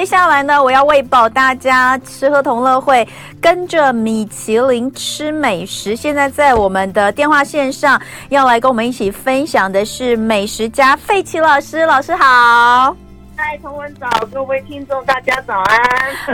[0.00, 3.06] 接下来呢，我要喂饱大家，吃喝同乐会，
[3.38, 5.94] 跟着米其林吃美食。
[5.94, 8.00] 现在在我们的电话线上，
[8.30, 11.84] 要来跟我们一起分享的是美食家费奇老师。
[11.84, 12.96] 老师好，
[13.36, 15.78] 嗨，同文早，各位听众大家早安。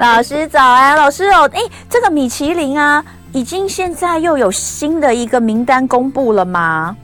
[0.00, 6.96] 老师早安，老师哦，哎，这个米其林啊，已经现在又有新的一个名单公布了吗？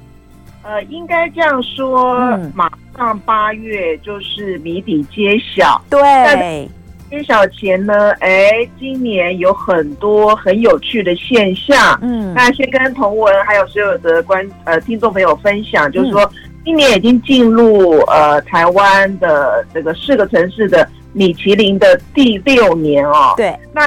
[0.65, 5.83] 呃，应该这样说，嗯、马上八月就是谜底揭晓。
[5.91, 6.69] 对，
[7.11, 11.99] 揭晓前呢，哎，今年有很多很有趣的现象。
[12.01, 16.31] 嗯，那先跟同文还有所有的观呃听众朋友分享，就是说，嗯、
[16.65, 23.35] 今年已经进入呃台湾的这个四个城市的米其林的第六年哦。
[23.37, 23.85] 对，那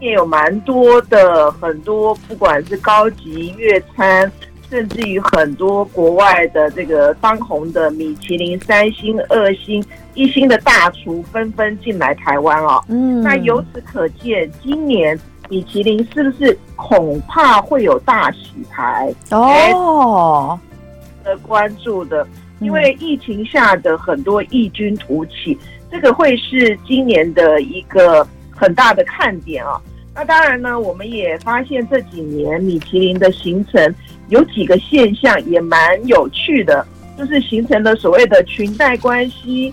[0.00, 4.30] 也有蛮多的很多，不管是高级粤餐。
[4.70, 12.80] 甚至于很多国外的这个当红的米其林三星、二星、一星的大厨纷纷进来台湾哦。
[12.88, 20.58] 嗯，那由此可见，今年米其林是不是恐怕会有大洗牌哦？
[21.24, 22.26] 的关注的，
[22.60, 25.58] 因为疫情下的很多异军突起，
[25.90, 29.80] 这个会是今年的一个很大的看点啊。
[30.12, 33.94] 那当然呢，我们也发现这几年米其林的形成
[34.28, 36.84] 有几个现象也蛮有趣的，
[37.16, 39.72] 就是形成了所谓的裙带关系、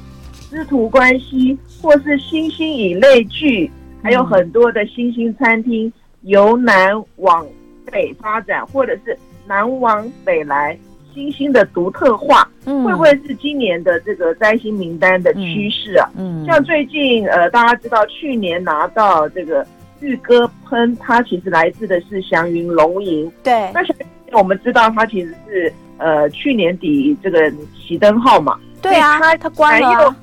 [0.49, 3.69] 师徒关系，或是星星以类聚，
[4.03, 7.45] 还有很多的新兴餐厅由南往
[7.91, 10.77] 北发展，或者是南往北来，
[11.15, 16.07] 新兴的独特化，会不会是今年的这个摘星名单的趋势啊？
[16.15, 19.65] 嗯，像最近呃，大家知道去年拿到这个。
[19.99, 23.31] 玉哥喷，它其实来自的是祥云龙吟。
[23.43, 28.59] 对，那我们知道它其实是呃去年底这个熄灯号嘛。
[28.81, 29.91] 对啊，它它关了。
[29.93, 30.15] 又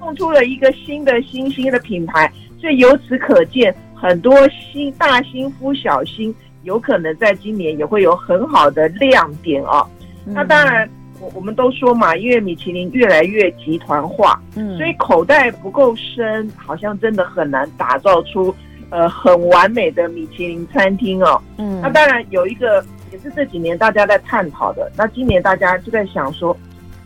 [0.00, 9.84] 弄出了一个新的新兴的品牌，所以由此可见，很多新大新夫小新有可能在今年也会有很好的亮点啊。
[10.24, 10.88] 嗯、那当然，
[11.20, 18.54] 我我们都说嘛，因为米其林越来越集团化，嗯，所以口袋不够深，好像真的很难打造出。
[18.90, 22.82] 呃，很完美的米其林餐厅哦，嗯，那当然有一个
[23.12, 26.56] 也是这几年大家在探讨的，那今年大家就在想说，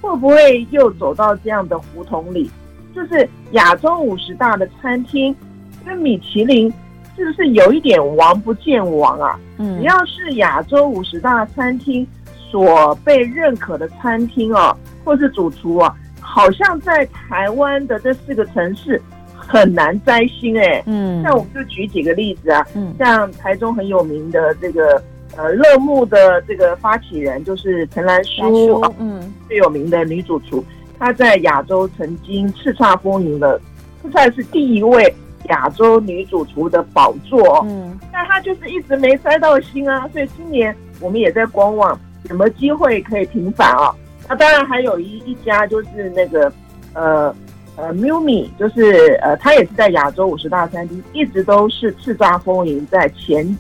[0.01, 2.49] 会不会又走到这样的胡同里，
[2.95, 5.35] 就是亚洲五十大的餐厅
[5.85, 6.73] 跟米其林
[7.17, 9.39] 是不是有一点王不见王啊？
[9.59, 12.07] 嗯，只要是亚洲五十大餐厅
[12.51, 19.03] 所被认可的餐厅哦，或是主厨啊，好像在台湾的这四个城市。
[19.53, 25.03] 很难摘星哎、欸，嗯，像我们就举几个例子啊，嗯，像台中很有名的这个
[25.37, 30.65] 呃乐木的这个发起人就是陈兰书，嗯，最有名的女主厨，
[30.99, 33.61] 她在亚洲曾经叱咤风云了，
[34.03, 35.15] 她算是第一位
[35.51, 43.95] 亚洲女主厨的宝座，嗯，但她就是一直没摘到星啊，所以今年我们也在观望有没有机会可以平反啊，
[44.31, 46.51] 那当然还有一一家就是那个
[46.95, 47.35] 呃。
[47.77, 53.57] 呃，Miumi 就是呃，他也是在亚洲五十大餐厅，一直都是叱咤风云，在前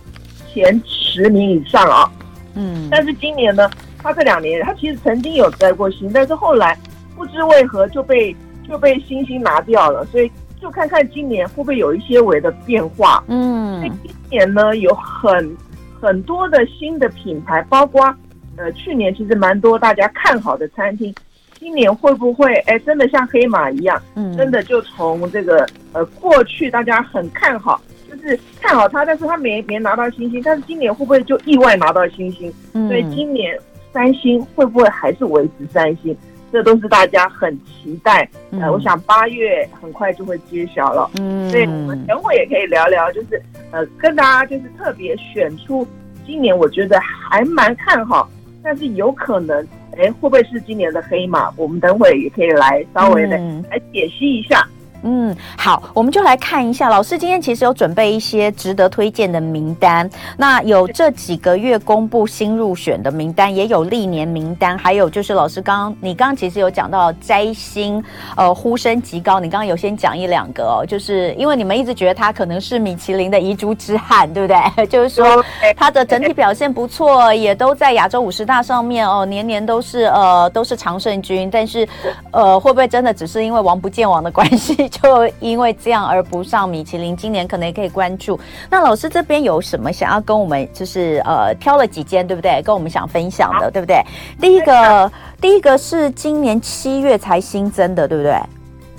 [0.52, 2.10] 前十名以上啊。
[2.54, 6.78] 嗯，但是今年呢，他这两年他其实曾经有摘过星，但是后来
[7.16, 8.36] 不知为何就被
[8.68, 10.30] 就被星星拿掉了，所以
[10.60, 13.24] 就看看今年会不会有一些微的变化。
[13.28, 15.56] 嗯，所以今年呢，有很
[16.00, 18.14] 很多的新的品牌，包括
[18.56, 21.14] 呃去年其实蛮多大家看好的餐厅。
[21.62, 27.80] 今年会不会哎，真的像黑马一样，嗯，真的就从这个呃过去大家很看好，
[28.10, 32.52] 就是看好它，但是它没没拿到星星，但是今年会不会就意外拿到星星？
[32.72, 33.56] 嗯，所以今年
[33.92, 36.16] 三星会不会还是维持三星？
[36.50, 38.28] 这都是大家很期待。
[38.50, 41.08] 呃，我想八月很快就会揭晓了。
[41.20, 43.40] 嗯，所以我们等会也可以聊聊，就是
[43.70, 45.86] 呃跟大家就是特别选出
[46.26, 48.28] 今年我觉得还蛮看好，
[48.64, 49.64] 但是有可能。
[49.98, 51.52] 哎，会不会是今年的黑马？
[51.56, 53.36] 我们等会也可以来稍微的
[53.70, 54.66] 来解析一下。
[54.68, 56.88] 嗯，嗯好，我们就来看一下。
[56.88, 68.02] 老师今天其实有准备一些值得推荐的名单，那有这几个月公布新入选的名单，也有历年名单，还有就是老师刚刚你刚刚其实有讲到摘星，
[68.36, 69.40] 呃，呼声极高。
[69.40, 74.86] 你刚刚有先讲一两个哦，就是因为你们一直觉得他可能是米其林的遗珠之憾，对不对？
[74.86, 75.44] 就是说
[75.76, 81.88] 他的整体表现不错，也都在亚洲五十大上面哦，年年都是呃都是常胜军，但是
[82.30, 84.90] 呃会不会真的只是因为王不见王的关系？
[85.00, 88.38] 就因为这样而不上米其林，今年可能也可以关注。
[88.68, 92.60] 那老师这边有什么想要跟我们，就是呃挑了几间，对不对？
[92.62, 94.02] 跟我们想分享的，对不对？
[94.38, 95.10] 第一个，
[95.40, 98.36] 第一个是今年七月才新增的，对不对？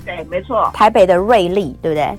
[0.04, 0.68] 对，没错。
[0.74, 2.18] 台北的瑞丽，对不对？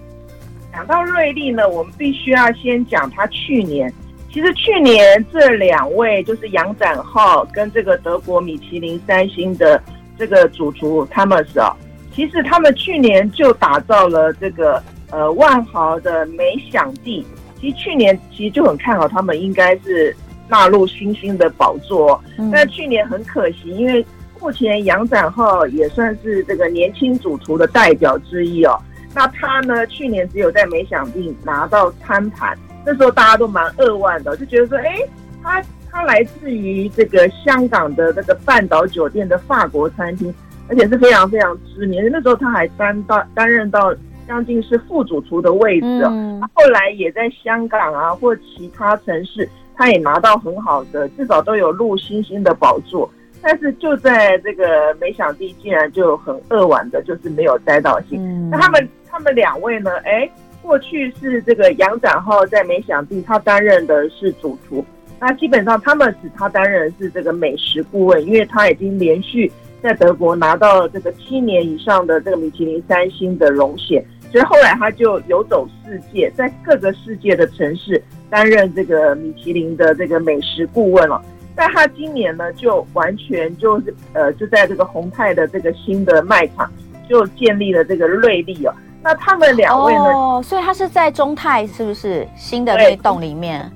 [0.74, 3.94] 讲到瑞丽呢，我们必须要先讲他去年。
[4.32, 9.82] 其实去年这两位就是杨展浩跟这个德国米其林三星的
[10.18, 11.76] 这个主厨 Thomas 啊，
[12.16, 14.82] 其实他们去年就打造了这个
[15.12, 17.26] 呃万豪的美享地。
[17.60, 20.16] 其实去年其实就很看好他们应该是
[20.48, 24.06] 纳入新兴的宝座，但去年很可惜，因为
[24.40, 28.80] 目前杨展浩也算是这个年轻主厨的代表之一哦。
[29.14, 32.58] 那他呢，去年只有在美享地拿到餐盘。
[32.86, 35.00] 那时候大家都蛮扼腕的，就觉得说，哎，
[35.42, 40.32] 他他来自于这个香港的这个半岛酒店的法国餐厅，
[40.68, 42.08] 而且是非常非常知名。
[42.12, 43.94] 那时候他还担到担任到
[44.28, 46.10] 将近是副主厨的位置哦。
[46.12, 53.10] 嗯、他后来也在香港啊或其他城市，他也拿到很好的，至少都有入星星的宝座。
[53.42, 58.20] 但是就在这个美想地，竟然就很扼腕的，就是没有摘到星。
[58.22, 59.92] 嗯、那他们他们两位呢？
[60.04, 60.30] 哎。
[60.62, 64.84] 过去是这个杨展浩在美想地，他担任的是主厨。
[65.20, 69.52] 那基本上他们只他担任的是这个美食顾问，因为他已经连续
[69.86, 81.22] 在德国拿到了这个七年以上的这个米其林三星的荣衔，所以后来他就游走世界，在各个世界的城市担任这个米其林的这个美食顾问了。
[81.56, 86.68] 但他今年呢，就完全就是呃，就在这个宏泰的这个新的卖场
[87.08, 88.74] 就建立了这个瑞丽哦。
[89.04, 90.02] 那他们两位呢？
[90.02, 93.72] 哦，所以他是在中泰，是不是新的那栋里面？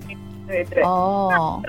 [0.48, 0.84] 对对，对。
[0.84, 1.62] 哦，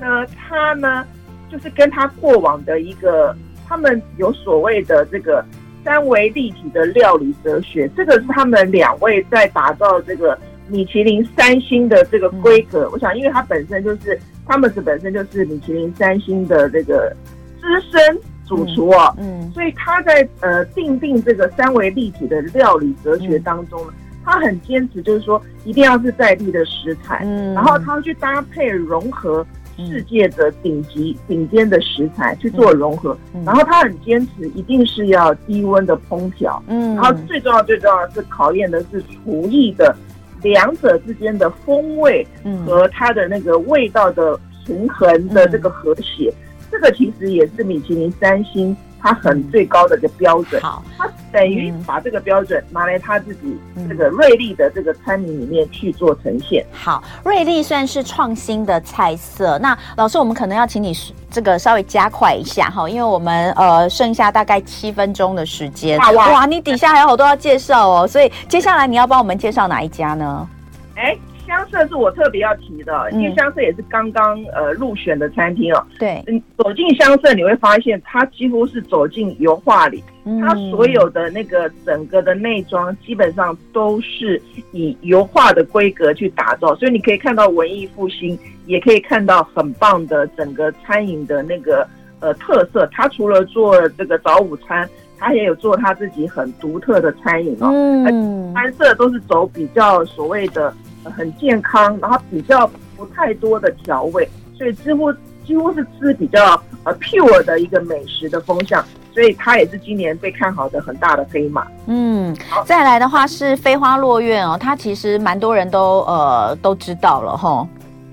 [0.00, 1.06] 那他呢，
[1.48, 3.34] 就是跟他过往的一个，
[3.68, 5.44] 他们有所谓的这个
[5.84, 10.38] 三维立体的料理哲学，这个是他们两位在打造这个
[10.68, 12.84] 米其林三星的这个规格。
[12.84, 17.14] 嗯、我想，因为他本身就是，他们是本身就是米其林三星的这个
[17.60, 18.18] 资深。
[18.48, 29.46] 主厨啊，嗯，嗯，所以他在呃定定这个三维立体的料理哲学当中呢，嗯、他很坚持，就是说一定要是在地的食材，嗯，然后他去搭配融合
[29.86, 39.94] 世界的顶级顶尖的食材去做融合，嗯、然后他很坚持一定是要低温的烹调，嗯，然后最重要最重要的是考验的是厨艺的
[40.42, 42.26] 两者之间的风味
[42.66, 46.28] 和它的那个味道的平衡的这个和谐。
[46.30, 53.58] 嗯这个其实也是米其林三星它很最高的一个标准，好，它等于把这个标准拿来他自己
[53.88, 56.64] 这个瑞丽的这个餐饮里面去做呈现。
[56.72, 59.58] 好，瑞丽算是创新的菜色。
[59.58, 60.92] 那老师，我们可能要请你
[61.30, 65.98] 这个稍微加快一下哈，因为我们呃剩下大概七分钟的时间。
[66.14, 70.48] 哇，你底下还有好多要介绍哦，所以接下来你要帮我们介绍哪一家呢？
[70.96, 71.16] 哎。
[71.48, 75.84] 香舍是我特别要提的，因为香舍也是刚刚呃入选的餐厅哦。
[75.98, 80.04] 对，嗯，走进香舍你会发现，它几乎是走进油画里，
[80.42, 84.40] 它所有的那个整个的内装基本上都是
[84.72, 91.88] 以油画的规格去打造，所以你可以看到文艺复兴，也可以看到很棒的整个餐饮的那个
[92.20, 92.86] 呃特色。
[92.92, 94.86] 它除了做这个早午餐，
[95.18, 97.70] 它也有做它自己很独特的餐饮哦。
[97.72, 100.72] 嗯，餐色都是走比较所谓的。
[101.10, 102.66] 很健康，然后比较
[102.96, 105.12] 不太多的调味，所以几乎
[105.44, 108.84] 几乎是吃比较呃 pure 的一个美食的风向，
[109.14, 111.66] 所以它也是今年被看好的很大的黑马。
[111.86, 117.66] 嗯，再来的话是飞花落院哦，它其实蛮多人都呃都知道了哈。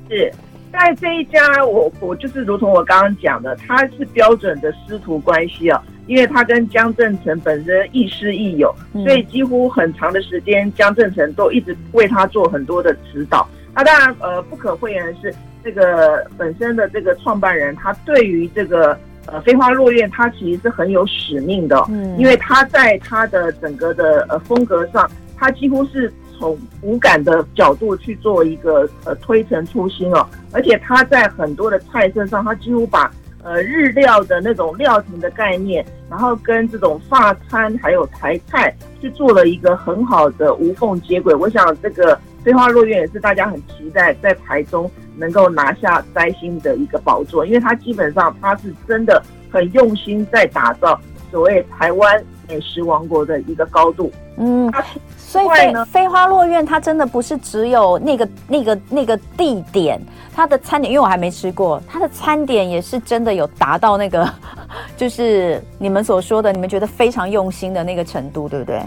[0.10, 0.32] 是
[0.72, 5.82] 在这一家，我我就是如同我刚刚讲的，它是标准的师徒关系啊。
[6.08, 13.48] 因为他跟江振成本身亦师亦友，所以几乎很长的时间，江振成都一直为他做很多的指导。
[13.74, 15.34] 那当然，呃，不可讳言的是，
[15.64, 21.84] 这个本身的这个创办人，他对于这个呃飞花落院，他其实是很有使命的。
[21.90, 33.12] 嗯，因为他在他的整个的呃风格上，他几乎是从无感的角度去做一个呃推陈出新哦，而且他在很多的菜色上，他几乎把。
[33.46, 41.32] 呃，日料的那种料亭的概念，然后跟这种发餐还有台菜去做了一个很好的无缝接轨。
[41.36, 51.00] 我想这个飞花落院也是大家很期待在台中能够拿下摘星的一个宝座，因为它基本上它是真的很用心在打造
[51.30, 54.12] 所谓台湾美食王国的一个高度。
[54.38, 54.72] 嗯。
[55.18, 60.00] 所以飞飞花落院，它真的不是只有那个那个那个地点，
[60.34, 64.34] 它的餐点，因为我还没吃过，它的餐点也是真的有达到那个，
[64.96, 68.82] 就是你们所说的，你们觉得非常用心的那个程度，对不对？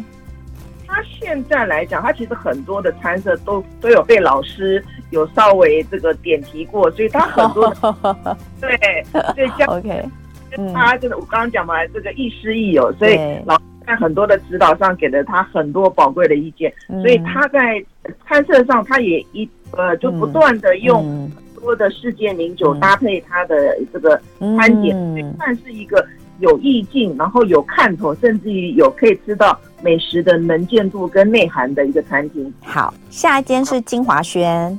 [0.87, 7.71] 它现在来讲，它其实很多的餐色都都有被老师有稍微这个点题过，所以它很多
[8.59, 8.75] 对
[9.37, 9.67] 对，这
[10.57, 13.59] 样 OK，他真的我刚刚讲嘛，这个亦师亦友，所以老。
[13.87, 17.83] 在很多的指导上给了他很多宝贵的意见，嗯、所以他在
[18.27, 21.03] 餐色上他也一呃就不断的用
[21.35, 23.57] 很多的世界名酒搭配他的
[23.91, 24.21] 这个
[24.59, 26.07] 餐点，嗯、所以算是一个
[26.41, 32.53] 有意境，然后有看头，甚至于有可以吃到美食的能见度跟内涵的一个餐厅。
[32.63, 34.79] 好，下一间是金华轩。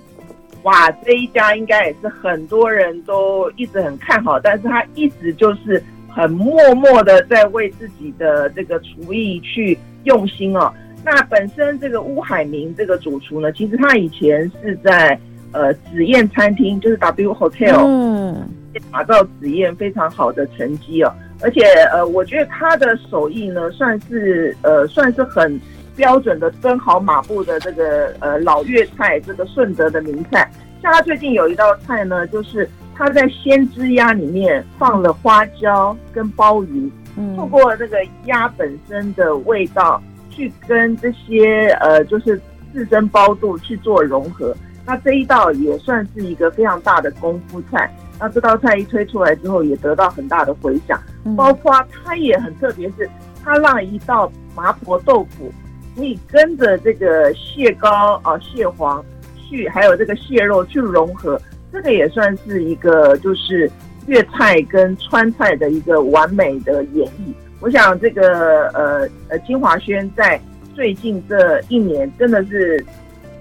[0.64, 10.74] 哇，这一家应该也是很多人都一直很看好，但是他一直就是很默默的在为自己的这个厨艺去用心哦。
[11.04, 15.18] 那本身这个乌海明这个主厨呢，其实他以前是在
[15.54, 18.50] 呃紫燕餐厅，就是 W Hotel，嗯，
[18.92, 21.14] 打造紫燕非常好的成绩哦。
[21.42, 21.62] 而且
[21.94, 25.60] 呃，我觉得他的手艺呢，算是呃算是很。
[26.00, 30.50] 标准的蹲好马步的这个呃老粤菜，这个顺德的名菜，
[30.82, 42.40] 像他最近有一道菜呢，就是他在鲜汁鸭里面放了花椒跟鲍鱼，嗯，透过这个鸭本身的味道去跟这些呃就是
[42.72, 47.94] 自身包肚去做融合，那这一道也算是一个非常大的功夫菜。
[48.18, 50.98] 那这道菜一推出来之后，也得到很大的回响，
[51.36, 53.10] 包括它也很特别，是
[53.44, 55.52] 它让一道麻婆豆腐。
[56.00, 59.04] 可以跟着这个蟹膏啊、蟹黄
[59.36, 61.38] 去，还有这个蟹肉去融合，
[61.74, 63.70] 这个也算是一个就是
[64.08, 67.34] 粤菜跟川菜的一个完美的演绎。
[67.60, 70.40] 我想这个呃呃金华轩在
[70.74, 72.82] 最近这一年真的是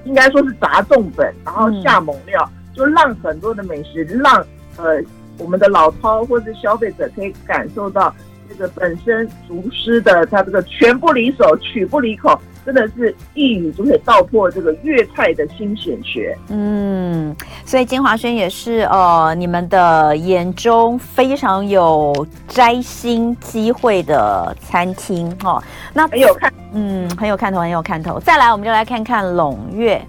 [0.04, 4.44] 应该说是砸重本，然后下猛料，嗯、就让很多的美食让
[4.76, 5.00] 呃
[5.38, 8.12] 我们的老饕或是消费者可以感受到。
[8.48, 16.36] 这个本身厨师的他这个拳不离手，曲不离口，真的是一语就可以道破这个粤菜的新显学。
[16.48, 25.62] 嗯，所以金华轩也是呃你们的眼中非常有摘星机会的餐厅哦。
[25.92, 28.18] 那很有看，嗯，很有看头，很有看头。
[28.20, 30.00] 再来，我们就来看看龙悦。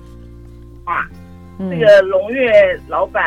[0.86, 1.06] 哇，
[1.58, 3.24] 这个龙月老板。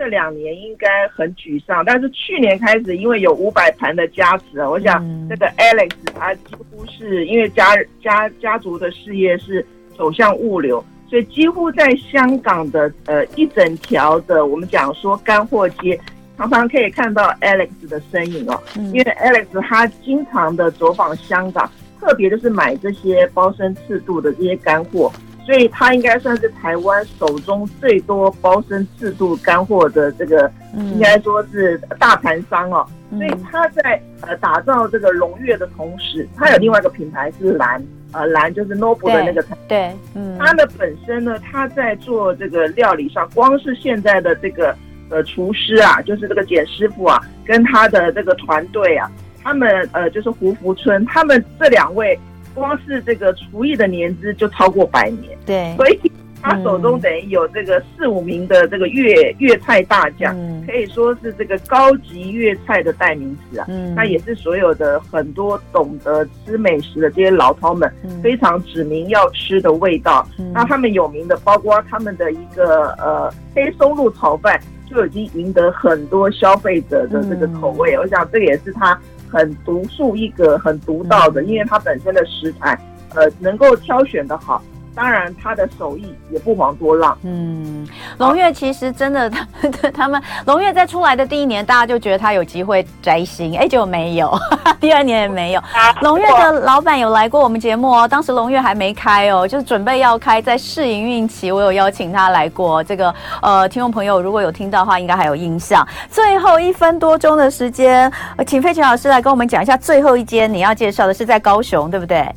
[0.00, 9.64] 这两年应该很沮丧，但是去年开始，因为有五百盘的加持啊，我想这个 Alex 他几乎是因为家家家族的事业是
[9.98, 16.00] 走向物流，所以几乎在香港的呃一整条的我们讲说干货街，
[16.38, 18.58] 常常可以看到 Alex 的身影哦。
[18.76, 25.12] 因为 Alex 他经常的走访香港，特别就是买这些包身赤度的这些干货。
[25.50, 32.86] 所以他应该算是台湾手中最多包身制度干货的这个，应该说是大盘商哦。
[33.10, 39.44] 所以他在呃打造这个龙悦的同时，他有另外一个品牌是蓝，呃蓝就是 Noble 的那个。
[39.66, 40.38] 对，嗯。
[40.38, 44.72] 他的本身呢，他在做这个料理上，光是现在的这个
[45.08, 49.10] 呃厨师啊，就是这个简师傅啊，跟他的这个团队啊，
[49.42, 52.16] 他们呃就是胡福春，他们这两位。
[52.54, 63.66] 光是这个厨艺的年资就超过百年，对，所以他手中等于有这个四五名的这个粤粤菜大将，嗯、可以说是这个高级粤菜的代名词啊。
[63.68, 67.92] 嗯，那也是所有的很多懂得吃美食的这些老饕们
[68.22, 70.26] 非常指名要吃的味道。
[70.38, 77.94] 嗯、那他们有名的，包括他们的一个呃黑松露炒饭，就已经赢得很多消费者的这个口味。
[77.96, 78.98] 嗯、我想这个也是他。
[79.30, 82.78] 很独树一格，很独到的，因为它本身的食材，
[83.14, 84.62] 呃，能够挑选的好。
[85.00, 87.16] 当然，他的手艺也不遑多让。
[87.22, 87.88] 嗯，
[88.18, 94.30] 龙月其实真的，他们他们龙月在出来的第一年，大家就觉得他有机会摘星，哎，结果没有，
[94.78, 95.62] 第二年也没有。
[96.02, 102.84] 龙月的老板有来过我们节目哦，当时龙月还没开哦，就是准备要开，在试营运期，我有邀请他来过。
[102.84, 105.82] 这个呃，听众朋友如果有听到的话，应该还有印象。
[106.10, 108.12] 最后一分多钟的时间，
[108.46, 112.30] 请费雪老师来跟我们讲一下最后一间你要介绍的是在高雄，对不对？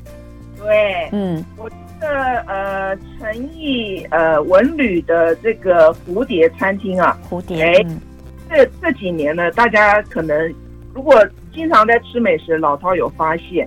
[0.57, 1.69] 对，嗯，我。
[2.03, 2.09] 这
[2.47, 7.85] 呃，诚意呃文旅的这个蝴蝶餐厅啊，蝴蝶，哎，
[8.49, 10.53] 这这几年呢，大家可能
[10.93, 13.65] 如果经常在吃美食，老饕有发现，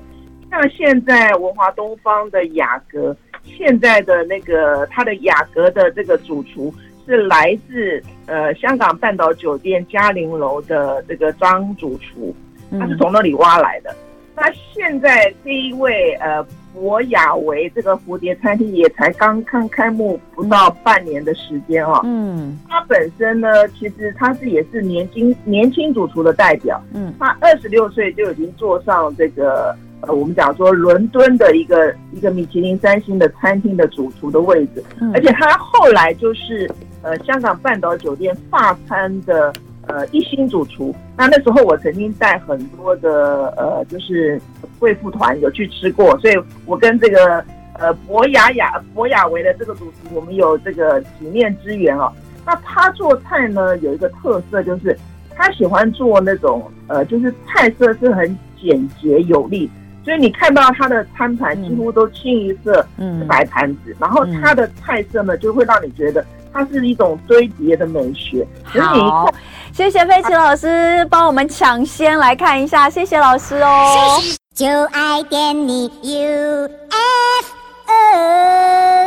[0.51, 6.71] 像现在文华东方的雅阁，现在的那个他的雅阁的这个主厨
[7.07, 12.37] 是来自呃香港半岛酒店嘉陵楼的这个张主厨，
[12.79, 13.91] 他是从那里挖来的。
[13.93, 13.97] 嗯、
[14.37, 16.47] 那现在这一位呃。
[16.77, 22.03] 博雅维这个蝴蝶餐厅也才刚刚开幕不到半年的时间哦。
[22.05, 26.79] 嗯，他本身呢，其实他是也是年轻年轻主厨的代表。
[26.93, 34.85] 嗯，他二十六岁就已经坐上这个呃，我们讲说伦敦的一个一个米其林三星的餐厅的主厨的位置。
[35.01, 39.51] 嗯，而且他后来就是呃香港半岛酒店法餐的
[39.87, 40.95] 呃一星主厨。
[41.17, 44.41] 那那时候我曾经带很多的呃就是
[44.79, 47.45] 贵妇团有去吃过，所以我跟这个
[47.79, 52.13] 呃博雅雅博雅维的这个主厨，我们有这个几面之缘哦。
[52.45, 54.97] 那他做菜呢有一个特色，就是
[55.35, 59.71] 他喜欢做那种呃就是菜色是很简洁有力。
[60.05, 68.47] 所以你看到他的餐盘几乎都清一色是白盘子，嗯、然后他的菜色呢就会让你觉得它是一种堆叠的美学。
[68.65, 69.29] 好，
[69.77, 74.19] 谢谢飞奇老师帮我们抢先来看一下，谢谢老师哦。
[74.55, 77.53] 就爱点你，U F
[77.87, 79.06] O。